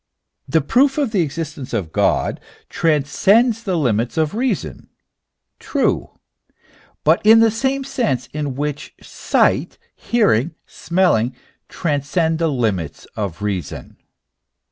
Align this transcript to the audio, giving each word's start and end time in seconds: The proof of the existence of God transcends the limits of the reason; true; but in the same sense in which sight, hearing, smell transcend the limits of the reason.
The 0.49 0.61
proof 0.61 0.97
of 0.97 1.11
the 1.11 1.21
existence 1.21 1.73
of 1.75 1.91
God 1.91 2.39
transcends 2.69 3.61
the 3.61 3.77
limits 3.77 4.17
of 4.17 4.31
the 4.31 4.37
reason; 4.37 4.89
true; 5.59 6.17
but 7.03 7.23
in 7.23 7.39
the 7.39 7.51
same 7.51 7.83
sense 7.83 8.25
in 8.33 8.55
which 8.55 8.95
sight, 8.99 9.77
hearing, 9.95 10.55
smell 10.65 11.29
transcend 11.69 12.39
the 12.39 12.47
limits 12.49 13.05
of 13.15 13.37
the 13.37 13.45
reason. 13.45 13.97